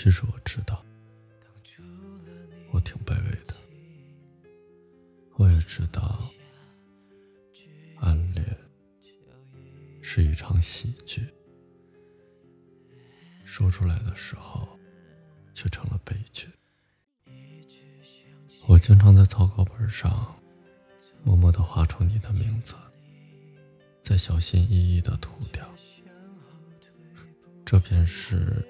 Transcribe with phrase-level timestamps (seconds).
[0.00, 0.80] 其实我知道，
[2.70, 3.56] 我挺卑微的。
[5.34, 6.30] 我也知道，
[7.96, 8.46] 暗恋
[10.00, 11.26] 是一场喜剧，
[13.44, 14.78] 说出来的时候
[15.52, 16.46] 却成了悲剧。
[18.68, 20.40] 我经常在草稿本上
[21.24, 22.76] 默默地画出你的名字，
[24.00, 25.68] 再小心翼翼地涂掉，
[27.64, 28.64] 这便是。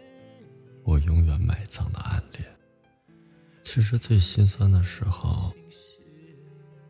[0.89, 2.43] 我永远埋葬的暗恋。
[3.63, 5.55] 其实最心酸的时候，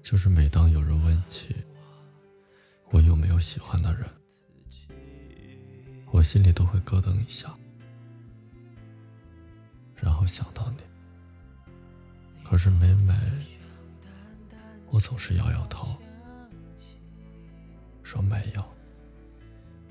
[0.00, 1.56] 就是每当有人问起
[2.92, 4.08] 我有没有喜欢的人，
[6.12, 7.52] 我心里都会咯噔一下，
[9.96, 10.78] 然后想到你。
[12.44, 13.12] 可是每每
[14.90, 15.88] 我总是摇摇头，
[18.04, 18.64] 说没有。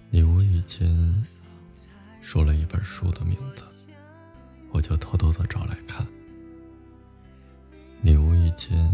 [0.10, 1.26] 你无意间
[2.22, 3.66] 说了一本书的名字。
[4.72, 6.06] 我就偷偷的找来看，
[8.02, 8.92] 你无意间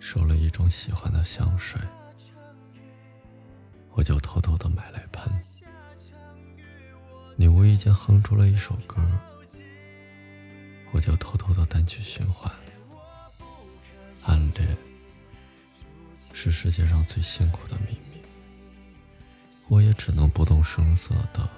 [0.00, 1.80] 说了一种喜欢的香水，
[3.92, 5.32] 我就偷偷的买来喷。
[7.36, 9.00] 你无意间哼出了一首歌，
[10.92, 12.50] 我就偷偷的单曲循环。
[14.24, 14.76] 暗恋
[16.32, 18.20] 是世界上最辛苦的秘密，
[19.68, 21.48] 我也只能不动声色的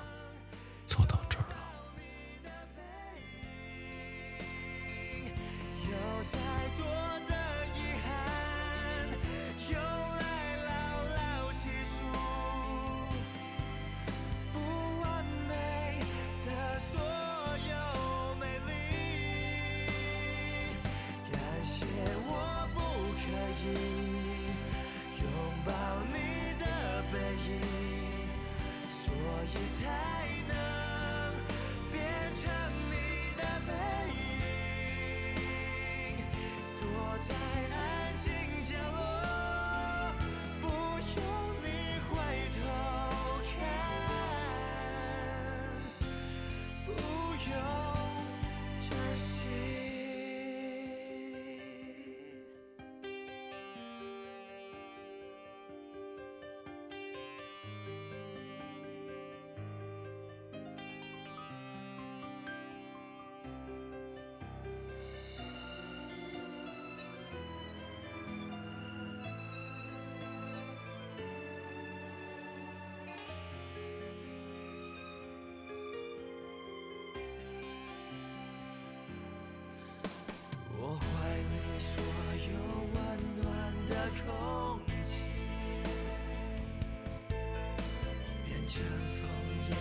[23.66, 25.24] 拥
[25.64, 25.72] 抱
[26.12, 26.14] 你
[26.58, 26.64] 的
[27.12, 27.14] 背
[27.46, 27.48] 影，
[28.88, 29.02] 所
[29.46, 29.80] 以才
[30.48, 30.52] 能
[31.92, 31.98] 变
[32.34, 32.42] 成
[32.88, 32.92] 你
[33.36, 33.68] 的背
[34.14, 34.20] 影。
[36.78, 36.82] 躲
[37.28, 37.30] 在
[37.76, 37.79] 爱。
[80.90, 81.04] 我怀
[81.36, 82.58] 里所有
[82.94, 82.98] 温
[83.40, 83.46] 暖
[83.88, 83.94] 的
[84.26, 85.22] 空气
[88.44, 88.82] 变成
[89.14, 89.22] 风
[89.68, 89.72] 也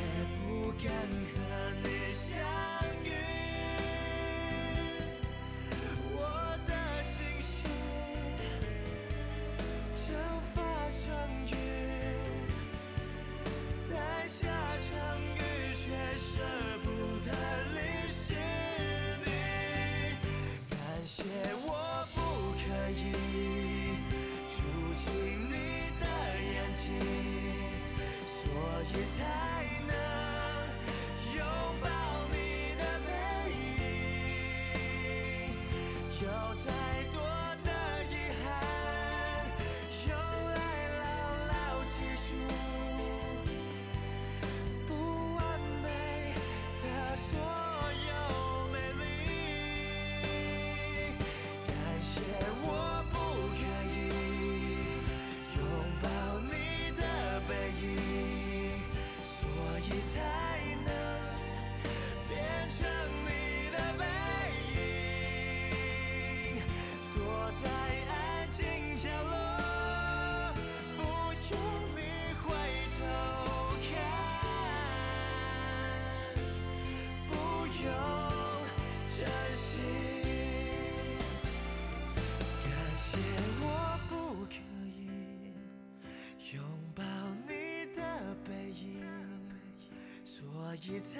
[90.87, 91.19] 也才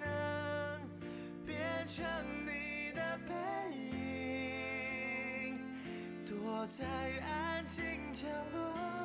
[0.00, 0.80] 能
[1.46, 1.56] 变
[1.86, 2.04] 成
[2.44, 3.32] 你的背
[3.76, 5.60] 影，
[6.26, 6.84] 躲在
[7.24, 8.97] 安静角落。